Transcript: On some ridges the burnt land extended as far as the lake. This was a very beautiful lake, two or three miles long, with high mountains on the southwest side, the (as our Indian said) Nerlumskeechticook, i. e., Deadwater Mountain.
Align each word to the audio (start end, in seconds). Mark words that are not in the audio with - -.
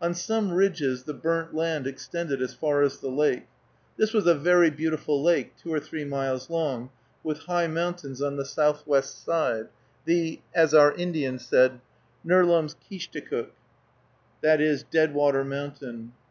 On 0.00 0.14
some 0.14 0.52
ridges 0.52 1.02
the 1.04 1.12
burnt 1.12 1.54
land 1.54 1.86
extended 1.86 2.40
as 2.40 2.54
far 2.54 2.80
as 2.80 3.00
the 3.00 3.10
lake. 3.10 3.46
This 3.98 4.14
was 4.14 4.26
a 4.26 4.34
very 4.34 4.70
beautiful 4.70 5.22
lake, 5.22 5.58
two 5.58 5.70
or 5.70 5.78
three 5.78 6.06
miles 6.06 6.48
long, 6.48 6.88
with 7.22 7.40
high 7.40 7.66
mountains 7.66 8.22
on 8.22 8.36
the 8.36 8.46
southwest 8.46 9.22
side, 9.26 9.68
the 10.06 10.40
(as 10.54 10.72
our 10.72 10.94
Indian 10.94 11.38
said) 11.38 11.80
Nerlumskeechticook, 12.26 13.50
i. 14.42 14.56
e., 14.62 14.78
Deadwater 14.90 15.44
Mountain. 15.44 16.12